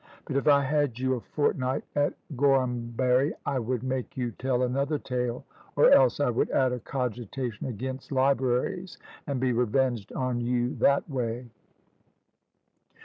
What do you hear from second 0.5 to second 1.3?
had you a